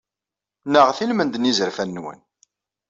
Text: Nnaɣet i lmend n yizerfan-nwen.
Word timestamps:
Nnaɣet 0.65 0.99
i 1.03 1.05
lmend 1.09 1.35
n 1.37 1.47
yizerfan-nwen. 1.49 2.19